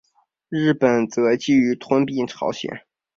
[0.49, 2.87] 日本则觊觎吞并朝鲜。